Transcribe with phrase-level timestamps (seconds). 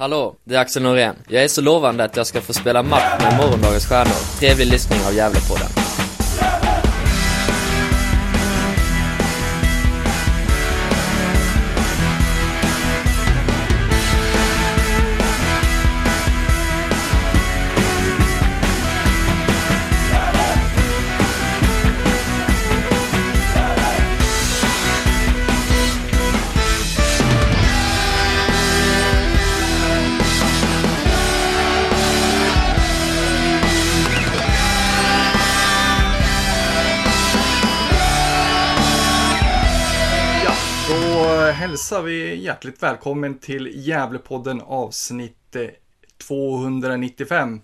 [0.00, 1.16] Hallå, det är Axel Norén.
[1.28, 4.38] Jag är så lovande att jag ska få spela match med morgondagens stjärnor.
[4.38, 5.79] Trevlig lyssning av Gävlepodden.
[42.50, 45.66] Hjärtligt välkommen till Gävlepodden avsnitt eh,
[46.28, 47.60] 295.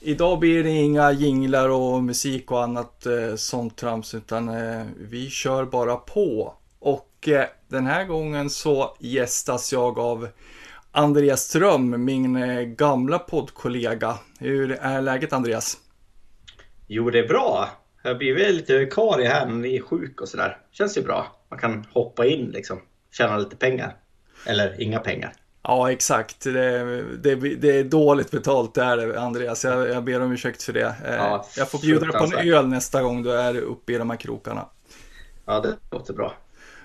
[0.00, 5.30] Idag blir det inga jinglar och musik och annat eh, sånt trams utan eh, vi
[5.30, 6.54] kör bara på.
[6.78, 10.28] Och eh, den här gången så gästas jag av
[10.92, 14.18] Andreas Ström, min eh, gamla poddkollega.
[14.38, 15.78] Hur är läget Andreas?
[16.86, 17.68] Jo, det är bra.
[18.02, 20.58] Jag har blivit lite vikarie här när ni är sjuk och sådär.
[20.72, 21.26] Känns ju bra.
[21.50, 22.80] Man kan hoppa in liksom.
[23.12, 23.96] Tjäna lite pengar.
[24.46, 25.32] Eller inga pengar.
[25.62, 26.44] Ja, exakt.
[26.44, 29.64] Det, det, det är dåligt betalt, det är det, Andreas.
[29.64, 30.94] Jag, jag ber om ursäkt för det.
[31.04, 33.98] Eh, Ja, jag får bjuda dig på en öl nästa gång du är uppe i
[33.98, 34.66] de här krokarna.
[35.44, 36.34] Ja, det låter bra.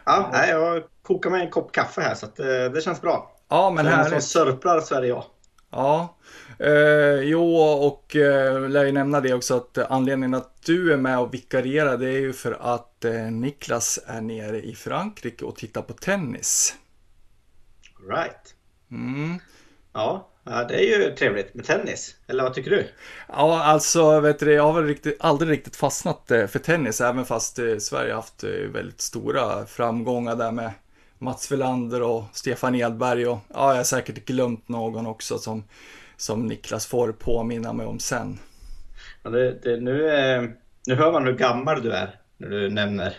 [0.05, 3.35] Ja, nej, jag kokar mig en kopp kaffe här så att, eh, det känns bra.
[3.49, 5.23] Ja, men den som sörplar så är det jag.
[5.71, 6.17] Ja.
[6.59, 11.19] Eh, jo, och eh, lär ju nämna det också att anledningen att du är med
[11.19, 15.81] och vikarierar det är ju för att eh, Niklas är nere i Frankrike och tittar
[15.81, 16.75] på tennis.
[18.07, 18.55] Right.
[18.91, 19.39] Mm.
[19.93, 22.15] Ja, det är ju trevligt med tennis.
[22.27, 22.87] Eller vad tycker du?
[23.27, 27.25] Ja, alltså vet du, jag har väl riktigt, aldrig riktigt fastnat eh, för tennis, även
[27.25, 30.71] fast eh, Sverige har haft eh, väldigt stora framgångar där med
[31.17, 35.63] Mats Welander och Stefan Edberg och ja, jag har säkert glömt någon också som,
[36.17, 38.39] som Niklas får påminna mig om sen.
[39.23, 39.93] Ja, det, det, nu,
[40.87, 43.17] nu hör man hur gammal du är när du nämner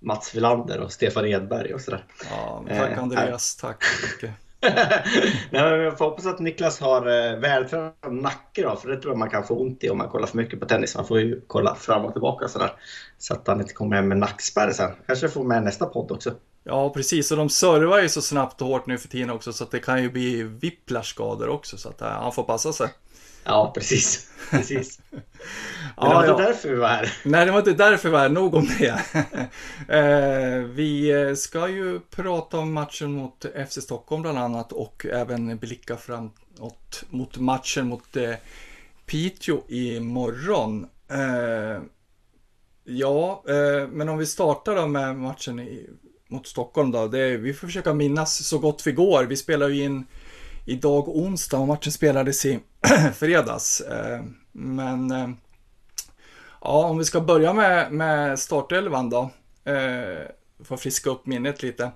[0.00, 2.04] Mats Wilander och Stefan Edberg och sådär.
[2.30, 4.30] Ja, tack Eh, Andreas, tack så mycket.
[5.50, 9.12] Nej, men jag får hoppas att Niklas har eh, vältränad nacke då, för det tror
[9.12, 10.96] jag man kan få ont i om man kollar för mycket på tennis.
[10.96, 12.72] Man får ju kolla fram och tillbaka sådär.
[13.18, 14.90] Så att han inte kommer hem med nackspärr sen.
[15.06, 16.34] Kanske får med nästa podd också.
[16.64, 19.64] Ja, precis, och de servar ju så snabbt och hårt nu för tiden också så
[19.64, 22.88] att det kan ju bli whiplash-skador också så att eh, han får passa sig.
[23.48, 24.30] Ja, precis.
[24.50, 25.00] precis.
[25.10, 25.22] Men
[25.96, 26.30] Ja, det var ja.
[26.30, 27.12] inte därför vi var här.
[27.24, 28.28] Nej, det var inte därför vi var här.
[28.28, 29.02] Nog om det.
[29.88, 35.96] Eh, vi ska ju prata om matchen mot FC Stockholm bland annat och även blicka
[35.96, 38.34] framåt mot matchen mot eh,
[39.06, 40.86] Piteå imorgon.
[41.08, 41.82] Eh,
[42.84, 45.86] ja, eh, men om vi startar då med matchen i,
[46.28, 47.08] mot Stockholm då.
[47.08, 49.24] Det, vi får försöka minnas så gott vi går.
[49.24, 50.06] Vi spelar ju in
[50.68, 52.58] idag onsdag och matchen spelades i
[53.14, 53.80] fredags.
[53.80, 55.28] Eh, men eh,
[56.60, 59.30] Ja, om vi ska börja med, med startelvan då.
[59.64, 60.26] Eh,
[60.64, 61.90] För att friska upp minnet lite.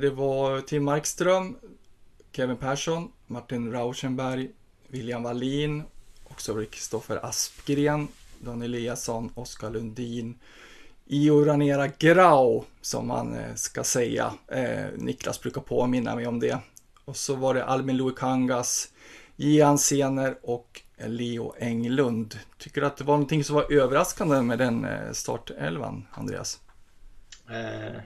[0.00, 1.56] Det var Tim Markström,
[2.32, 4.50] Kevin Persson, Martin Rauschenberg,
[4.88, 5.82] William Wallin,
[6.24, 10.38] också Kristoffer Aspgren, Dan Eliasson, Oskar Lundin,
[11.06, 14.32] Io Ranera Grau, som man ska säga.
[14.96, 16.58] Niklas brukar påminna mig om det.
[17.08, 18.88] Och så var det Albin Luikangas,
[19.36, 22.38] Jan Sener och Leo Englund.
[22.58, 26.58] Tycker du att det var någonting som var överraskande med den eh, startelvan, Andreas?
[27.50, 28.00] Eh,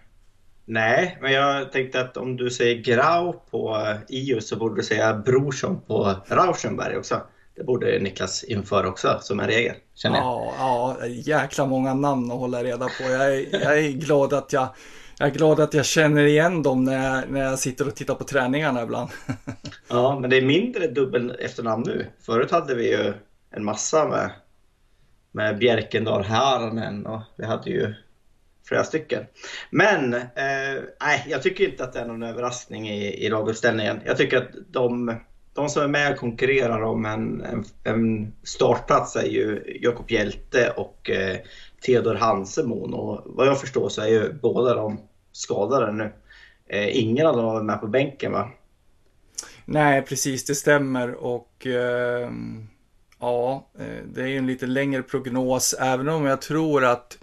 [0.64, 4.82] nej, men jag tänkte att om du säger Grau på eh, IO så borde du
[4.82, 7.20] säga Brorsson på Rauschenberg också.
[7.56, 10.26] Det borde Niklas införa också som en regel, känner jag.
[10.26, 13.02] Ja, ja, jäkla många namn att hålla reda på.
[13.02, 14.68] Jag är, jag är glad att jag
[15.18, 18.14] jag är glad att jag känner igen dem när jag, när jag sitter och tittar
[18.14, 19.10] på träningarna ibland.
[19.88, 22.06] Ja, men det är mindre dubbel efternamn nu.
[22.20, 23.12] Förut hade vi ju
[23.50, 24.30] en massa med,
[25.32, 27.94] med Bjerkendal Haranen och vi hade ju
[28.64, 29.24] flera stycken.
[29.70, 34.00] Men eh, nej, jag tycker inte att det är någon överraskning i, i laguppställningen.
[34.04, 35.20] Jag tycker att de,
[35.54, 40.72] de som är med och konkurrerar om en, en, en startplats är ju Jakob Hjälte
[40.76, 41.36] och eh,
[41.86, 42.94] Theodor Hansemon.
[42.94, 45.00] Och vad jag förstår så är ju båda de
[45.32, 46.12] skadade nu.
[46.66, 48.50] Eh, ingen av dem var med på bänken va?
[49.64, 51.14] Nej, precis, det stämmer.
[51.14, 52.64] Och ehm, eh,
[53.20, 53.68] ja,
[54.04, 57.18] det är ju en lite längre prognos, även om jag tror att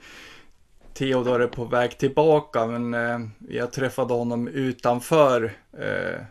[0.94, 3.20] Theodor är på väg tillbaka, men eh,
[3.50, 6.22] jag träffade honom utanför eh,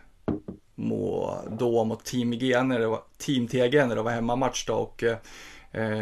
[0.75, 4.73] må, då mot Team, G när det var, Team TG när det var hemmamatch då.
[4.73, 5.17] Och eh,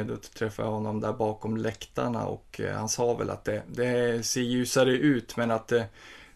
[0.08, 4.26] då träffade jag honom där bakom läktarna och eh, han sa väl att det, det
[4.26, 5.86] ser ljusare ut men att det,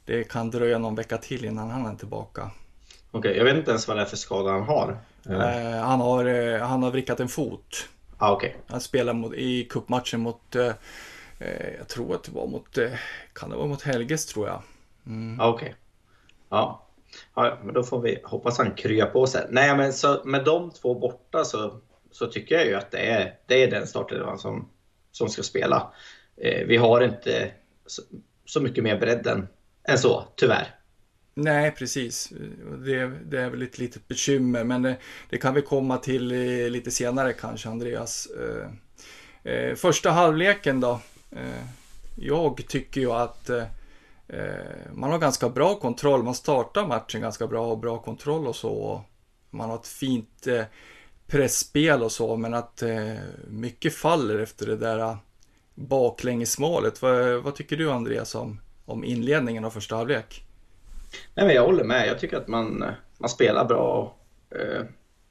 [0.05, 2.51] det kan dröja någon vecka till innan han är tillbaka.
[3.11, 4.97] Okej, jag vet inte ens vad det är för skada han har.
[5.29, 7.89] Eh, han, har eh, han har vrickat en fot.
[8.17, 8.57] Ah, okej.
[8.67, 10.73] Han spelade mot, i cupmatchen mot, eh,
[11.39, 12.91] eh, jag tror att det var mot, eh,
[13.33, 14.61] kan det vara mot Helges tror jag.
[15.39, 15.75] Ah, okej.
[16.49, 16.87] Ja.
[17.35, 19.47] ja, men då får vi hoppas han kryar på sig.
[19.49, 21.79] Nej, men så med de två borta så,
[22.11, 24.69] så tycker jag ju att det är, det är den startelvan som,
[25.11, 25.93] som ska spela.
[26.37, 27.51] Eh, vi har inte
[27.85, 28.01] så,
[28.45, 29.47] så mycket mer bredd än,
[29.83, 30.75] än så, tyvärr.
[31.33, 32.29] Nej, precis.
[32.85, 34.97] Det, det är väl ett litet bekymmer, men det,
[35.29, 38.27] det kan vi komma till eh, lite senare kanske, Andreas.
[38.27, 40.99] Eh, eh, första halvleken då.
[41.31, 41.65] Eh,
[42.15, 43.63] jag tycker ju att eh,
[44.27, 46.23] eh, man har ganska bra kontroll.
[46.23, 49.01] Man startar matchen ganska bra och bra kontroll och så.
[49.49, 50.63] Man har ett fint eh,
[51.31, 53.13] pressspel och så, men att eh,
[53.47, 55.15] mycket faller efter det där eh,
[55.75, 57.01] baklängesmålet.
[57.01, 60.43] Vad, vad tycker du Andreas om, om inledningen av första halvlek?
[61.35, 62.07] Nej, men jag håller med.
[62.07, 64.15] Jag tycker att man, eh, man spelar bra.
[64.55, 64.83] Eh,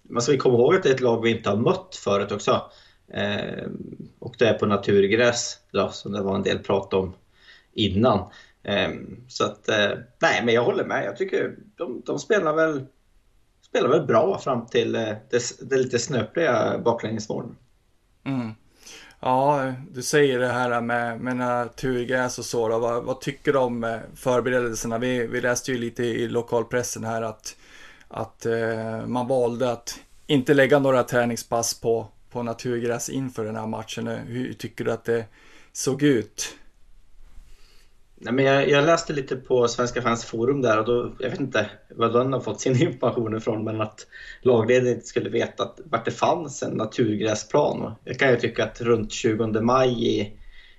[0.03, 2.71] man ska komma ihåg att det är ett lag vi inte har mött förut också.
[3.13, 3.67] Eh,
[4.19, 7.15] och det är på naturgräs, då, som det var en del prat om
[7.73, 8.19] innan.
[8.63, 8.91] Eh,
[9.29, 11.05] så att, eh, nej men jag håller med.
[11.05, 12.87] Jag tycker de, de spelar väl
[13.71, 17.57] spelar väl bra fram till eh, det, det lite snöpliga baklängesmålen.
[18.25, 18.51] Mm.
[19.21, 22.69] Ja, du säger det här med, med naturgräs och så.
[22.69, 22.79] Då.
[22.79, 24.99] Vad, vad tycker du om eh, förberedelserna?
[24.99, 27.57] Vi, vi läste ju lite i lokalpressen här att,
[28.09, 33.67] att eh, man valde att inte lägga några träningspass på, på naturgräs inför den här
[33.67, 34.07] matchen.
[34.07, 35.25] Hur tycker du att det
[35.73, 36.57] såg ut?
[38.23, 41.41] Nej, men jag, jag, läste lite på Svenska fans forum där och då, jag vet
[41.41, 44.07] inte var den har fått sin information ifrån, men att
[44.43, 47.95] lagledningen inte skulle veta att, vart det fanns en naturgräsplan.
[48.05, 50.39] Jag kan ju tycka att runt 20 maj i,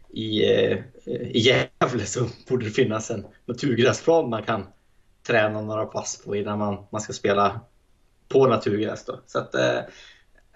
[0.10, 4.66] i, eh, i Gävle så borde det finnas en naturgräsplan man kan
[5.28, 7.62] träna några pass på innan man, man ska spela
[8.30, 9.06] på naturgräs.
[9.06, 9.22] Då.
[9.28, 9.80] Så att, eh,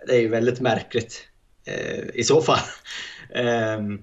[0.07, 1.27] det är ju väldigt märkligt
[1.65, 2.59] eh, i så fall.
[3.33, 4.01] Ehm,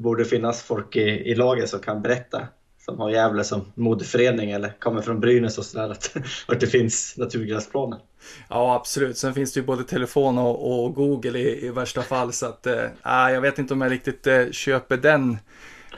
[0.00, 2.48] det borde finnas folk i, i laget som kan berätta
[2.84, 6.16] som har Gävle som modeförening eller kommer från Brynäs och sådär att,
[6.46, 7.98] att det finns naturgräsplaner.
[8.48, 12.32] Ja absolut, sen finns det ju både telefon och, och Google i, i, värsta fall
[12.32, 15.38] så att äh, jag vet inte om jag riktigt äh, köper den,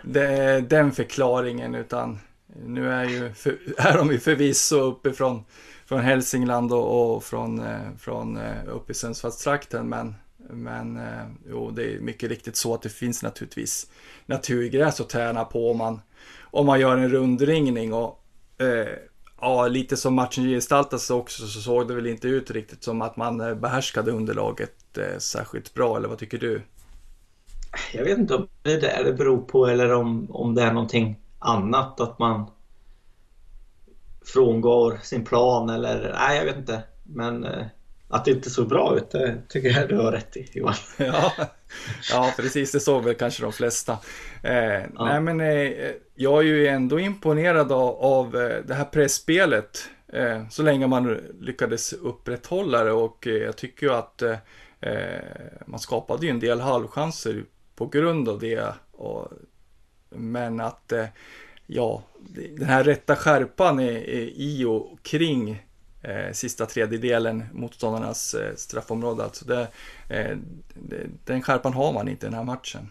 [0.03, 2.19] de, den förklaringen utan
[2.67, 5.45] nu är, ju för, är de ju förvisso uppifrån
[5.87, 10.15] från Hälsingland och, och från, eh, från uppe i Sundsvallstrakten men
[10.51, 13.91] men eh, jo, det är mycket riktigt så att det finns naturligtvis
[14.27, 16.01] naturgräs att träna på om man,
[16.41, 17.93] om man gör en rundringning.
[17.93, 18.25] Och,
[18.59, 18.89] eh,
[19.41, 23.17] ja, lite som matchen gestaltas också så såg det väl inte ut riktigt som att
[23.17, 26.63] man eh, behärskade underlaget eh, särskilt bra, eller vad tycker du?
[27.93, 30.73] Jag vet inte om det är det det beror på eller om, om det är
[30.73, 32.51] någonting annat, att man
[34.25, 36.83] frångår sin plan eller nej, jag vet inte.
[37.03, 37.67] Men eh,
[38.13, 40.75] att det inte såg bra ut, det tycker jag du har rätt i Johan.
[40.97, 41.33] ja,
[42.11, 42.73] ja, precis.
[42.73, 43.99] Det såg väl kanske de flesta.
[44.43, 45.05] Eh, ja.
[45.05, 49.89] Nej, men eh, jag är ju ändå imponerad av, av eh, det här pressspelet.
[50.09, 54.37] Eh, så länge man lyckades upprätthålla det och eh, jag tycker ju att eh,
[55.67, 57.45] man skapade ju en del halvchanser
[57.77, 58.75] på grund av det.
[58.93, 59.29] Och,
[60.11, 60.93] men att
[61.67, 62.03] ja,
[62.57, 65.63] den här rätta skärpan i och kring
[66.03, 69.25] eh, sista tredjedelen motståndarnas eh, straffområde.
[69.25, 69.69] Alltså det,
[70.09, 70.37] eh,
[70.75, 72.91] det, den skärpan har man inte i den här matchen.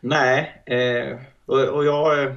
[0.00, 2.34] Nej, eh, och, och, jag, eh,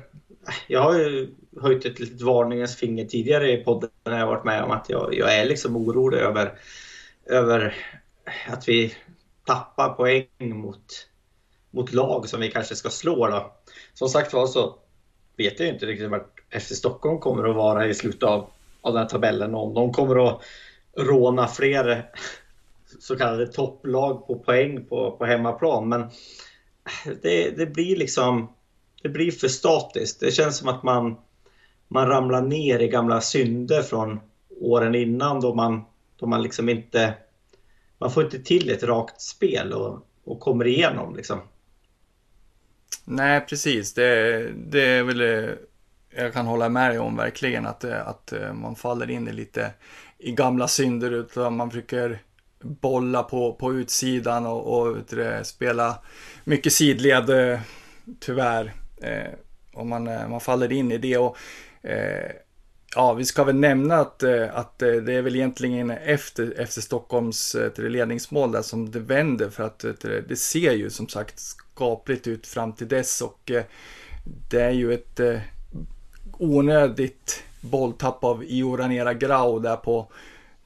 [0.67, 4.63] jag har ju höjt ett litet varningens finger tidigare i podden när jag varit med
[4.63, 6.53] om att jag, jag är liksom orolig över,
[7.25, 7.75] över
[8.47, 8.95] att vi
[9.45, 11.07] tappar poäng mot,
[11.71, 13.27] mot lag som vi kanske ska slå.
[13.27, 13.53] Då.
[13.93, 14.75] Som sagt var så
[15.37, 18.49] vet jag inte riktigt vart FC Stockholm kommer att vara i slutet av
[18.83, 19.55] av den här tabellen.
[19.55, 20.41] Om de kommer att
[20.97, 22.09] råna fler
[22.99, 25.89] så kallade topplag på poäng på, på hemmaplan.
[25.89, 26.09] Men
[27.21, 28.53] det, det blir liksom
[29.01, 30.19] det blir för statiskt.
[30.19, 31.15] Det känns som att man,
[31.87, 34.19] man ramlar ner i gamla synder från
[34.61, 35.81] åren innan då man,
[36.19, 37.13] då man liksom inte
[37.97, 41.39] man får inte till ett rakt spel och, och kommer igenom liksom.
[43.05, 43.93] Nej, precis.
[43.93, 45.55] Det, det är väl eh,
[46.15, 49.33] jag kan hålla med dig om verkligen att, eh, att eh, man faller in i
[49.33, 49.71] lite
[50.17, 52.19] i gamla synder utan man försöker
[52.63, 55.99] bolla på, på utsidan och, och det, spela
[56.43, 57.59] mycket sidled eh,
[58.19, 58.73] tyvärr.
[59.01, 59.33] Eh,
[59.73, 61.17] och man, man faller in i det.
[61.17, 61.37] Och,
[61.81, 62.31] eh,
[62.95, 68.51] ja, vi ska väl nämna att, att det är väl egentligen efter, efter Stockholms ledningsmål
[68.51, 69.85] där som det vänder för att
[70.27, 73.51] det ser ju som sagt skapligt ut fram till dess och
[74.49, 75.19] det är ju ett
[76.43, 80.07] onödigt bolltapp av Ioranera Grau där på,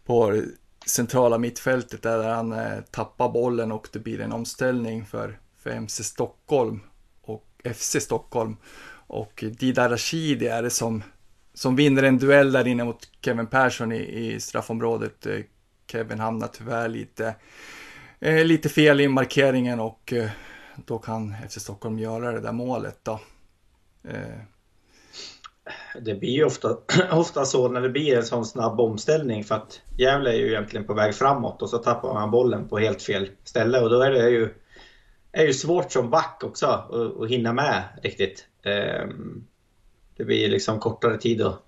[0.06, 0.42] på
[0.86, 6.04] centrala mittfältet där han eh, tappar bollen och det blir en omställning för, för MC
[6.04, 6.80] Stockholm
[7.22, 8.58] och FC Stockholm.
[9.08, 11.04] Och Dida Rashidi är det som,
[11.54, 15.26] som vinner en duell där inne mot Kevin Persson i, i straffområdet.
[15.26, 15.40] Eh,
[15.92, 17.36] Kevin hamnar tyvärr lite,
[18.20, 20.30] eh, lite fel i markeringen och eh,
[20.86, 23.20] då kan FC Stockholm göra det där målet då.
[24.04, 24.42] Eh.
[26.02, 26.78] Det blir ju ofta,
[27.12, 30.88] ofta så när det blir en sån snabb omställning för att Gävle är ju egentligen
[30.88, 34.12] på väg framåt och så tappar man bollen på helt fel ställe och då är
[34.12, 34.50] det ju,
[35.32, 38.48] är ju svårt som back också att, att hinna med riktigt.
[38.64, 39.44] Ehm,
[40.18, 41.62] det blir liksom kortare tid att,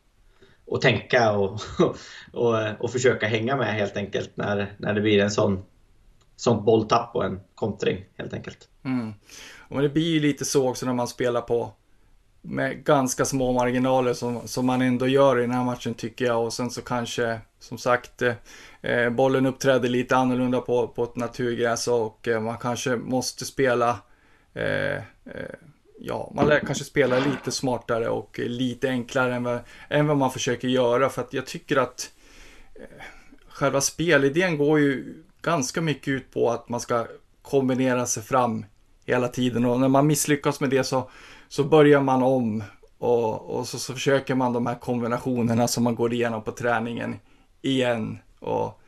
[0.71, 1.61] att tänka och,
[2.33, 5.63] och, och försöka hänga med helt enkelt när, när det blir en sån
[6.35, 8.69] sånt bolltapp och en kontring helt enkelt.
[8.85, 9.13] Mm.
[9.69, 11.73] Och det blir ju lite så också när man spelar på
[12.41, 16.45] med ganska små marginaler som, som man ändå gör i den här matchen tycker jag.
[16.45, 18.33] Och sen så kanske, som sagt, eh,
[18.81, 23.99] eh, bollen uppträder lite annorlunda på, på ett naturgräs och eh, man kanske måste spela
[24.53, 25.01] eh, eh
[25.99, 30.31] ja, man lär kanske spela lite smartare och lite enklare än vad, än vad man
[30.31, 31.09] försöker göra.
[31.09, 32.11] För att jag tycker att
[32.75, 33.03] eh,
[33.49, 37.07] själva spelidén går ju ganska mycket ut på att man ska
[37.41, 38.65] kombinera sig fram
[39.05, 41.09] hela tiden och när man misslyckas med det så,
[41.49, 42.63] så börjar man om
[42.97, 47.15] och, och så, så försöker man de här kombinationerna som man går igenom på träningen
[47.61, 48.19] igen.
[48.39, 48.81] Och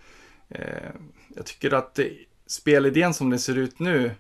[0.50, 0.92] eh,
[1.36, 2.12] Jag tycker att det,
[2.48, 4.12] spelidén som det ser ut nu,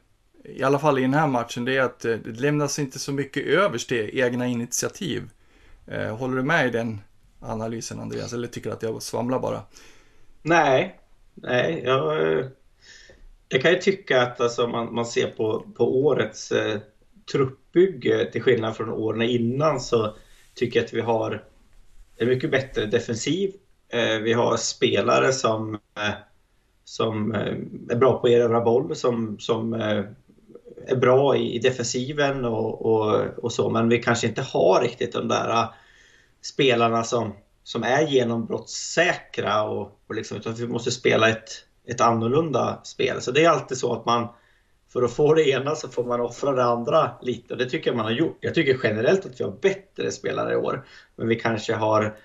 [0.45, 3.13] i alla fall i den här matchen, det är att eh, det lämnas inte så
[3.13, 5.29] mycket överst till egna initiativ.
[5.87, 7.01] Eh, håller du med i den
[7.39, 9.61] analysen Andreas, eller tycker du att jag svamlar bara?
[10.43, 10.99] Nej,
[11.35, 12.45] nej, jag, eh,
[13.49, 16.79] jag kan ju tycka att alltså, man, man ser på, på årets eh,
[17.71, 20.15] uppbygge till skillnad från åren innan så
[20.55, 21.43] tycker jag att vi har
[22.17, 23.53] en mycket bättre defensiv.
[23.89, 26.13] Eh, vi har spelare som, eh,
[26.83, 27.55] som eh,
[27.89, 33.51] är bra på att erövra boll, som, som är bra i, defensiven och, och, och,
[33.51, 35.67] så, men vi kanske inte har riktigt de där
[36.41, 41.49] spelarna som som är genombrottssäkra och, och liksom, utan vi måste spela ett,
[41.87, 43.21] ett annorlunda spel.
[43.21, 44.27] Så det är alltid så att man
[44.93, 47.89] för att få det ena så får man offra det andra lite och det tycker
[47.89, 48.37] jag man har gjort.
[48.39, 50.85] Jag tycker generellt att vi har bättre spelare i år.
[51.15, 52.17] Men vi kanske har,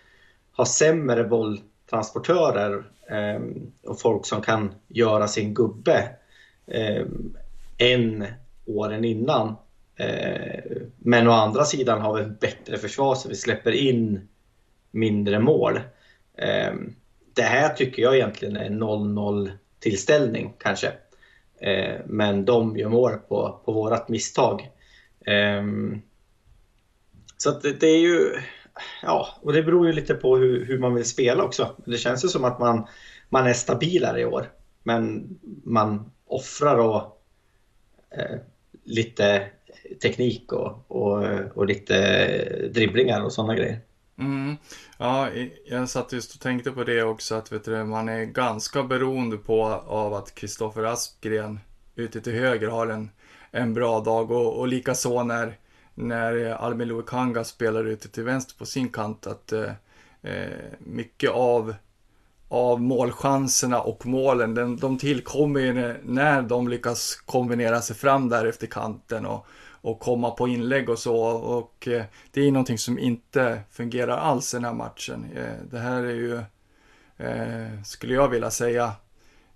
[0.52, 3.40] har sämre bolltransportörer eh,
[3.84, 6.08] och folk som kan göra sin gubbe
[6.66, 7.02] eh,
[7.78, 8.26] än
[8.64, 9.56] åren innan.
[9.96, 10.60] Eh,
[10.98, 14.28] men å andra sidan har vi ett bättre försvar så vi släpper in
[14.90, 15.80] mindre mål.
[16.34, 16.74] Eh,
[17.34, 20.92] det här tycker jag egentligen är en 0-0 tillställning kanske.
[21.60, 24.70] Eh, men de gör mål på, på vårat misstag.
[25.26, 26.02] Ehm,
[27.36, 28.32] så att det, är ju...
[29.02, 31.76] Ja, och det beror ju lite på hur, hur man vill spela också.
[31.84, 32.86] Det känns ju som att man,
[33.28, 34.52] man är stabilare i år.
[34.82, 35.28] Men
[35.64, 37.16] man offrar då
[38.10, 38.36] eh,
[38.84, 39.46] lite
[40.02, 43.80] teknik och, och, och lite dribblingar och sådana grejer.
[44.18, 44.56] Mm.
[44.98, 45.30] Ja,
[45.66, 49.36] jag satt just och tänkte på det också att vet du, man är ganska beroende
[49.36, 51.60] på av att Kristoffer Aspgren
[51.94, 53.10] ute till höger har en,
[53.50, 55.58] en bra dag och, och likaså när,
[55.94, 59.72] när Albin Luikanga spelar ute till vänster på sin kant att eh,
[60.22, 61.74] eh, mycket av,
[62.48, 68.46] av målchanserna och målen den, de tillkommer ju när de lyckas kombinera sig fram där
[68.46, 69.46] efter kanten och,
[69.86, 71.16] och komma på inlägg och så.
[71.26, 75.26] Och eh, det är någonting som inte fungerar alls i den här matchen.
[75.36, 76.36] Eh, det här är ju,
[77.16, 78.92] eh, skulle jag vilja säga,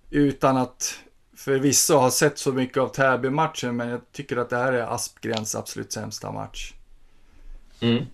[0.09, 0.99] utan att
[1.35, 5.55] förvisso ha sett så mycket av Täby-matchen, men jag tycker att det här är Aspgrens
[5.55, 6.73] absolut sämsta match.
[7.79, 8.05] Mm.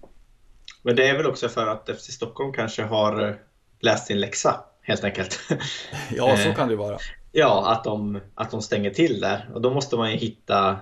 [0.81, 3.39] Men det är väl också för att FC Stockholm kanske har
[3.79, 5.39] läst sin läxa, helt enkelt.
[6.11, 6.97] ja, så kan det vara.
[7.31, 9.49] Ja, att de, att de stänger till där.
[9.53, 10.79] Och då måste man ju hitta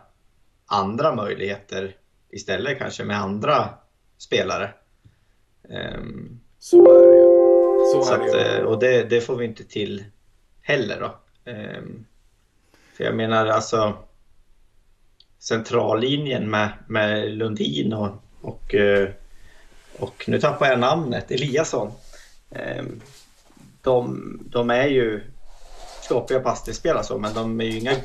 [0.66, 1.96] andra möjligheter
[2.30, 3.70] istället kanske med andra
[4.18, 4.74] spelare.
[5.64, 7.24] Um, så är det ju.
[7.94, 8.62] Så, så är det ju.
[8.62, 10.04] Att, och det, det, får vi inte till
[10.62, 11.20] heller då.
[11.52, 12.06] Um,
[12.94, 13.98] för jag menar alltså
[15.40, 19.10] centrallinjen med, med Lundin och, och, eh,
[20.00, 21.92] och nu tappar jag namnet, Eliasson.
[22.50, 23.02] Um,
[23.82, 25.22] de, de är ju
[26.02, 27.96] skapiga passningsspelare så, men de är ju inga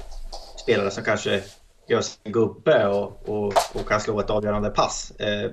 [0.63, 1.43] spelare som kanske
[1.91, 5.11] gör sin gubbe och, och, och, kan slå ett avgörande pass.
[5.11, 5.51] Eh,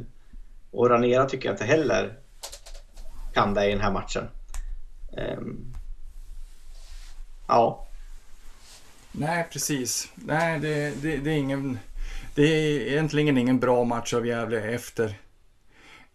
[0.72, 2.20] och Ranera tycker jag inte heller
[3.34, 4.29] kan det i den här matchen.
[5.17, 5.39] Eh,
[7.48, 7.88] ja.
[9.12, 10.12] Nej, precis.
[10.15, 11.79] Nej, det, det, det, är ingen...
[12.36, 15.20] Det är egentligen ingen bra match av Gävle efter,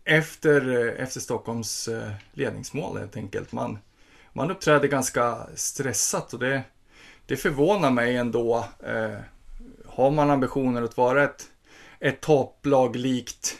[0.05, 3.53] efter, eh, efter Stockholms eh, ledningsmål helt enkelt.
[3.53, 3.79] Man,
[4.33, 6.63] man uppträder ganska stressat och det,
[7.27, 8.65] det förvånar mig ändå.
[8.87, 9.19] Eh,
[9.95, 11.49] har man ambitioner att vara ett,
[12.01, 13.59] ett topplag likt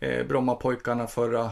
[0.00, 1.50] eh, Brommapojkarna förra,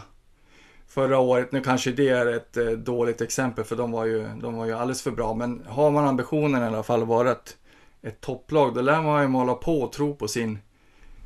[0.88, 1.52] förra året.
[1.52, 4.73] Nu kanske det är ett eh, dåligt exempel för de var, ju, de var ju
[4.73, 5.35] alldeles för bra.
[5.35, 7.57] Men har man ambitionen i alla fall att vara ett,
[8.02, 10.59] ett topplag då lär man ju hålla på och tro på sin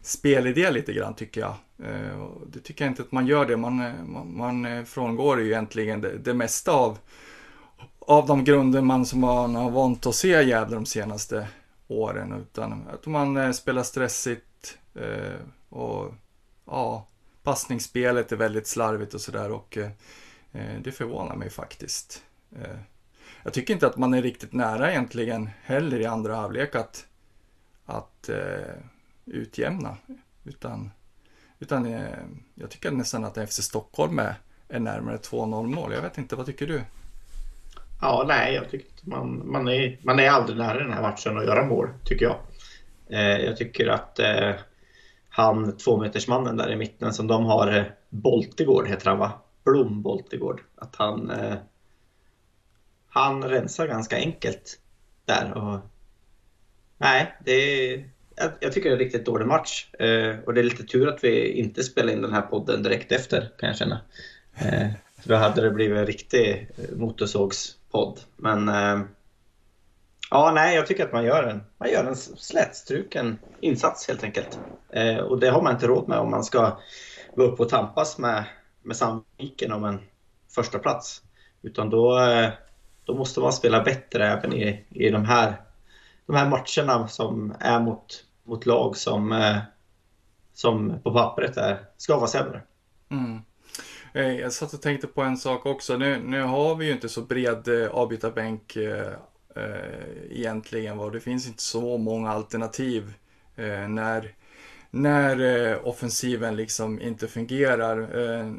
[0.03, 1.55] spelidé lite grann tycker jag.
[1.89, 3.57] Eh, det tycker jag inte att man gör det.
[3.57, 6.99] Man, eh, man, man eh, frångår ju egentligen det, det mesta av,
[7.99, 11.49] av de grunder man som man har vant att se Gävle de senaste
[11.99, 12.33] åren.
[12.33, 16.15] Utan att man eh, spelar stressigt eh, och
[16.67, 17.07] ja,
[17.43, 19.91] passningsspelet är väldigt slarvigt och sådär och eh,
[20.83, 22.23] det förvånar mig faktiskt.
[23.43, 27.07] Jag tycker inte att man är riktigt nära egentligen heller i andra halvlek att,
[27.85, 28.31] att
[29.25, 29.97] utjämna.
[30.45, 30.91] Utan,
[31.59, 32.19] utan eh,
[32.55, 34.35] jag tycker nästan att FC Stockholm är,
[34.69, 35.93] är närmare 2-0 mål.
[35.93, 36.83] Jag vet inte, vad tycker du?
[38.05, 41.45] Ja, nej, jag tycker man, man, är, man är aldrig nära den här matchen att
[41.45, 42.37] göra mål, tycker jag.
[43.09, 44.51] Eh, jag tycker att eh,
[45.29, 49.33] han, tvåmetersmannen där i mitten som de har, eh, Boltegård heter han va?
[49.65, 50.61] Blom Boltegård.
[50.77, 51.55] Att han, eh,
[53.09, 54.79] han rensar ganska enkelt
[55.25, 55.53] där.
[55.55, 55.79] Och,
[56.99, 59.95] nej, det är, jag, jag, tycker det är en riktigt dålig match.
[59.99, 63.13] Eh, och det är lite tur att vi inte spelar in den här podden direkt
[63.13, 64.01] efter, kan jag känna.
[64.55, 64.89] Eh,
[65.23, 66.97] för då hade det blivit en riktig eh,
[67.95, 68.21] podd.
[68.37, 69.01] Men eh,
[70.31, 74.59] ja, nej, jag tycker att man gör en, man gör en slätstruken insats helt enkelt.
[74.91, 76.79] Eh, och det har man inte råd med om man ska
[77.37, 78.45] gå upp och tampas med,
[78.83, 80.01] med Sandviken om en
[80.55, 81.23] första plats.
[81.63, 82.51] Utan då, eh,
[83.05, 85.61] då måste man spela bättre även i, i de här
[86.27, 89.59] de här matcherna som är mot, mot lag som, eh,
[90.53, 92.63] som på pappret är, ska vara sämre.
[93.11, 93.41] Mm.
[94.17, 95.97] Eh, jag satt och tänkte på en sak också.
[95.97, 99.13] Nu, nu har vi ju inte så bred eh, avbytarbänk eh,
[99.57, 100.99] eh, egentligen.
[100.99, 101.11] Va?
[101.11, 103.15] Det finns inte så många alternativ
[103.57, 104.35] eh, när,
[104.91, 107.99] när eh, offensiven liksom inte fungerar.
[108.21, 108.53] Eh,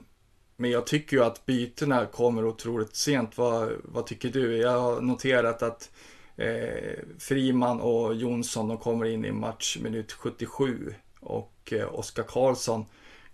[0.58, 3.38] men jag tycker ju att bytena kommer otroligt sent.
[3.38, 4.58] Vad, vad tycker du?
[4.58, 5.91] Jag har noterat att
[6.36, 12.86] eh, Friman och Jonsson de kommer in i match minut 77 och eh, Oskar Karlsson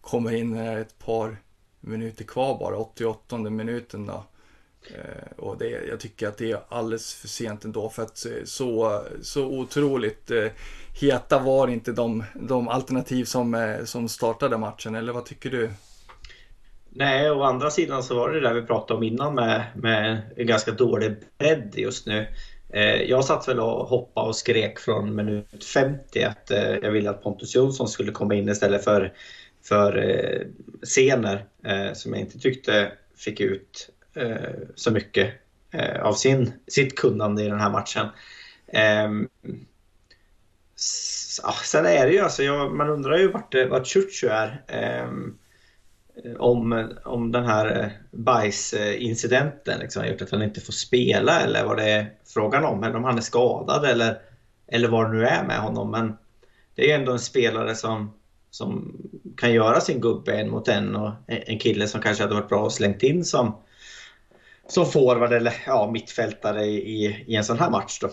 [0.02, 1.38] kommer in när ett par
[1.82, 4.24] minuter kvar bara, 88 minuten då.
[4.88, 8.32] Eh, och det, jag tycker att det är alldeles för sent ändå för att eh,
[8.46, 10.46] så, så otroligt eh,
[11.02, 15.70] heta var inte de, de alternativ som, eh, som startade matchen, eller vad tycker du?
[16.90, 20.22] Nej, å andra sidan så var det det där vi pratade om innan med, med
[20.38, 22.28] en ganska dålig bredd just nu.
[22.74, 27.10] Eh, jag satt väl och hoppade och skrek från minut 50 att eh, jag ville
[27.10, 29.14] att Pontus Jonsson skulle komma in istället för,
[29.64, 30.48] för eh,
[30.84, 35.34] scener eh, som jag inte tyckte fick ut eh, så mycket
[35.72, 38.08] eh, av sin, sitt kunnande i den här matchen.
[38.68, 39.30] Ehm,
[41.64, 42.42] sen är det ju alltså,
[42.74, 44.64] man undrar ju vart, vart Chuchu är.
[44.68, 45.38] Ehm,
[46.40, 51.78] om, om den här bajsincidenten liksom, har gjort att han inte får spela eller vad
[51.78, 52.84] det är frågan om.
[52.84, 54.22] Eller om han är skadad eller,
[54.68, 55.92] eller vad det nu är med honom.
[55.92, 56.18] Men
[56.76, 58.14] det är ju ändå en spelare som,
[58.52, 58.96] som
[59.38, 62.64] kan göra sin gubbe en mot en och en kille som kanske hade varit bra
[62.64, 63.56] och slängt in som,
[64.68, 68.10] som forward eller ja, mittfältare i, i en sån här match då.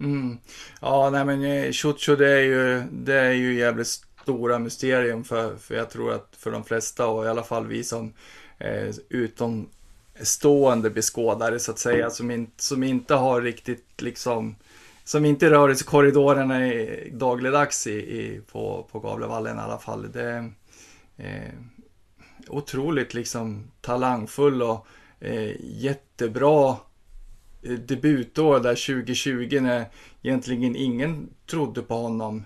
[0.00, 0.38] Mm.
[0.80, 5.56] Ja, nej men eh, Chucho det är ju, det är ju jävligt stora mysterium för,
[5.56, 8.12] för jag tror att för de flesta och i alla fall vi som
[8.58, 14.56] eh, utomstående beskådare så att säga som, in, som inte har riktigt liksom
[15.10, 19.78] som inte rör sig i korridorerna i, dagligdags i, i, på, på Gavlevallen i alla
[19.78, 20.12] fall.
[20.12, 20.52] Det är
[21.16, 21.52] eh,
[22.48, 24.86] otroligt liksom talangfull och
[25.20, 26.76] eh, jättebra
[27.62, 29.84] eh, debutår där 2020 när
[30.22, 32.44] egentligen ingen trodde på honom.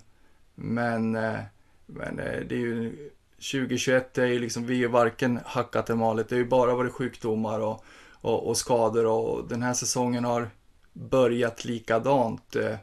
[0.55, 1.41] Men, eh,
[1.87, 6.29] men eh, det är ju 2021 är ju liksom, vi är varken hackat eller malet.
[6.29, 10.51] Det har ju bara varit sjukdomar och, och, och, skador och den här säsongen har
[10.95, 12.57] börjat likadant.
[12.57, 12.77] Eh,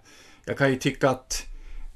[0.45, 1.43] jag kan ju tycka att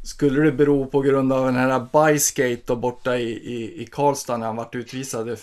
[0.03, 4.45] skulle det bero på grund av den här bajskate borta i, i, i Karlstad när
[4.45, 5.37] han vart utvisad eh,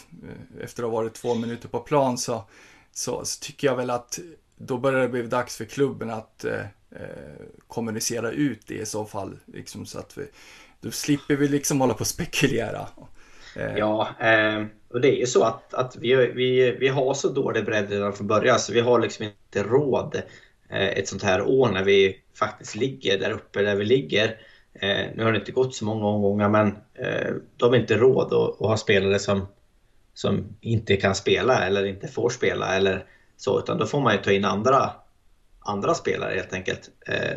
[0.60, 2.44] efter att ha varit två minuter på plan så,
[2.92, 4.18] så, så tycker jag väl att
[4.56, 9.04] då börjar det bli dags för klubben att eh, eh, kommunicera ut det i så
[9.04, 9.38] fall.
[9.46, 10.24] Liksom så att vi,
[10.80, 12.86] då slipper vi liksom hålla på och spekulera.
[13.56, 13.76] Eh.
[13.76, 17.64] Ja, eh, och det är ju så att, att vi, vi, vi har så dålig
[17.64, 20.22] bredd redan från början så vi har liksom inte råd
[20.72, 24.28] Eh, ett sånt här år när vi faktiskt ligger där uppe där vi ligger.
[24.74, 28.32] Eh, nu har det inte gått så många omgångar men eh, de har inte råd
[28.32, 29.46] att, ha spelare som,
[30.14, 33.06] som inte kan spela eller inte får spela eller
[33.36, 34.90] så, utan då får man ju ta in andra,
[35.60, 36.90] andra spelare helt enkelt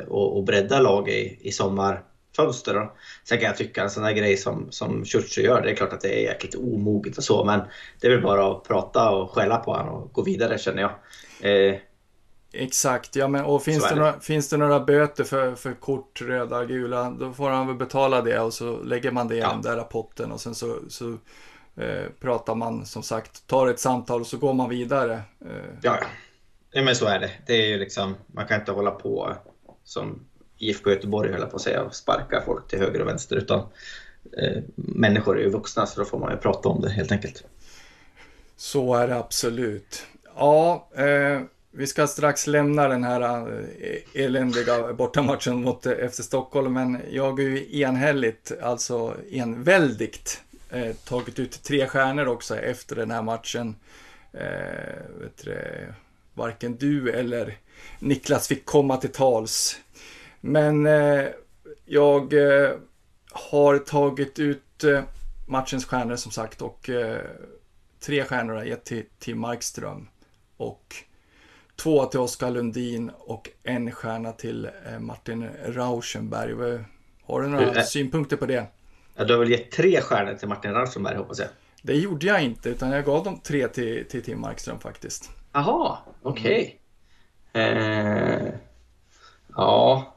[0.08, 2.74] och, och bredda lag i, i sommarfönster.
[2.74, 2.94] Då.
[3.24, 5.94] Sen kan jag tycka en sån där grej som, som Churchill gör, det är klart
[5.94, 7.62] att det är jäkligt omoget och så, men
[8.02, 10.92] det är väl bara att prata och skälla på honom och gå vidare känner jag.
[11.42, 11.76] Eh,
[12.58, 16.66] Exakt, ja men och finns det, några, finns det några böter för, för kort, röda,
[16.66, 19.50] gula, då får han väl betala det och så lägger man det i ja.
[19.50, 21.18] den där rapporten och sen så, så
[21.76, 25.14] eh, pratar man som sagt, tar ett samtal och så går man vidare.
[25.42, 25.76] Eh.
[25.82, 26.00] Ja,
[26.72, 27.32] ja, men så är det.
[27.48, 29.36] Det är ju liksom, man kan inte hålla på
[29.84, 30.20] som
[30.58, 33.60] IFK Göteborg höll på att säga och sparka folk till höger och vänster utan
[34.38, 37.44] eh, människor är ju vuxna så då får man ju prata om det helt enkelt.
[38.58, 40.06] Så är det absolut.
[40.36, 41.42] Ja, eh,
[41.78, 43.22] vi ska strax lämna den här
[43.80, 50.96] eh, eländiga bortamatchen mot eh, FC Stockholm, men jag är ju enhälligt, alltså enväldigt, eh,
[50.96, 53.76] tagit ut tre stjärnor också efter den här matchen.
[54.34, 55.58] Eh, vet du,
[56.34, 57.58] varken du eller
[58.00, 59.80] Niklas fick komma till tals.
[60.42, 61.26] Men eh,
[61.86, 62.72] jag eh,
[63.32, 65.04] har tagit ut eh,
[65.48, 67.22] matchens stjärnor som sagt och eh,
[68.00, 70.08] tre stjärnor har jag gett till, till Markström.
[70.58, 70.96] Och
[71.76, 76.84] Två till Oskar Lundin och en stjärna till eh, Martin Rauschenberg.
[77.24, 78.66] Har du några du, synpunkter på det?
[79.16, 81.48] Du har väl gett tre stjärnor till Martin Rauschenberg hoppas jag?
[81.82, 85.30] Det gjorde jag inte, utan jag gav dem tre till, till Tim Markström faktiskt.
[85.54, 86.80] Jaha, okej.
[87.54, 87.64] Okay.
[87.64, 88.54] Eh,
[89.56, 90.14] ja.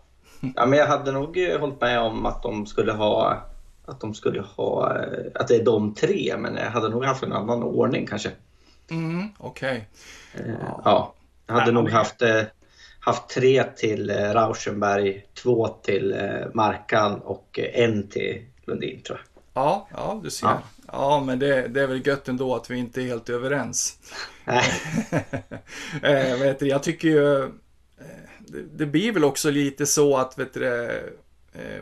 [0.56, 3.42] ja, men jag hade nog eh, hållit med om att de skulle ha
[3.88, 7.22] att de skulle ha, eh, att det är de tre, men jag hade nog haft
[7.22, 8.30] en annan ordning kanske.
[8.90, 9.88] Mm, okej.
[10.34, 10.50] Okay.
[10.50, 11.14] Eh, ja.
[11.48, 12.42] Hade nog haft, eh,
[13.00, 19.62] haft tre till eh, Rauschenberg, två till eh, Markan och en till Lundin tror jag.
[19.62, 20.46] Ja, ja du ser.
[20.46, 23.98] Ja, ja men det, det, är väl gött ändå att vi inte är helt överens.
[26.02, 27.50] eh, vet du, jag tycker ju,
[28.38, 30.90] det, det, blir väl också lite så att vet du,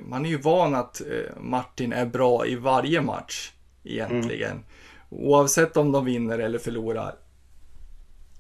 [0.01, 1.03] man är ju van att
[1.37, 3.53] Martin är bra i varje match
[3.85, 4.51] egentligen.
[4.51, 4.65] Mm.
[5.11, 7.15] Oavsett om de vinner eller förlorar.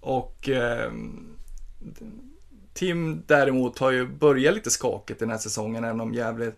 [0.06, 0.92] Och eh,
[2.72, 5.84] Tim däremot har ju börjat lite skakigt den här säsongen.
[5.84, 6.52] Även om Gävle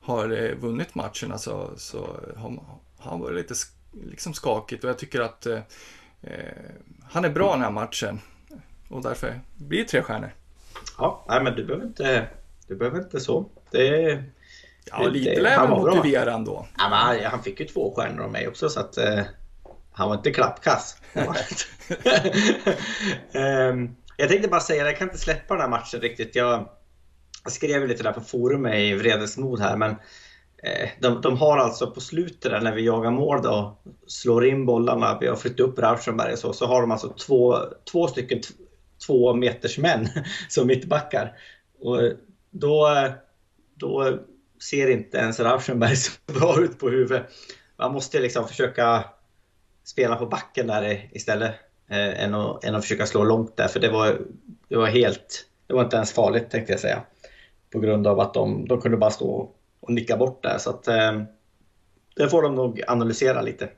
[0.00, 2.58] har eh, vunnit matcherna så, så har
[2.98, 3.54] han varit lite
[4.10, 4.84] liksom skakigt.
[4.84, 5.60] Och jag tycker att eh,
[6.22, 6.32] eh,
[7.10, 8.20] han är bra den här matchen.
[8.88, 10.34] Och därför blir det tre stjärnor.
[10.98, 12.26] Ja, nej men du behöver inte,
[12.66, 13.48] du behöver inte så.
[13.70, 14.22] Det,
[14.84, 16.66] Ja, lite lär man motivera ändå.
[16.78, 19.24] Ja, han, han fick ju två stjärnor av mig också så att eh,
[19.94, 20.96] han var inte klappkass.
[23.34, 26.34] um, jag tänkte bara säga, jag kan inte släppa den här matchen riktigt.
[26.34, 26.68] Jag,
[27.44, 29.90] jag skrev lite där på forumet i Vredesmod här, men
[30.62, 34.66] eh, de, de, har alltså på slutet där när vi jagar mål då, slår in
[34.66, 37.58] bollarna, vi har flyttat upp Rauschenberg och så, så har de alltså två,
[37.92, 38.40] två stycken
[39.06, 40.08] två meters män
[40.48, 41.36] som mittbackar.
[41.80, 41.98] Och
[42.50, 42.88] då,
[43.74, 44.18] då
[44.70, 47.26] ser inte ens Rauschenberg så bra ut på huvudet.
[47.78, 49.04] Man måste liksom försöka
[49.84, 51.54] spela på backen där istället.
[51.88, 54.20] Eh, än, att, än att försöka slå långt där, för det var,
[54.68, 55.46] det var helt...
[55.66, 57.02] Det var inte ens farligt tänkte jag säga.
[57.72, 60.58] På grund av att de, de kunde bara stå och nicka bort där.
[60.58, 61.22] Så att, eh,
[62.16, 63.68] det får de nog analysera lite.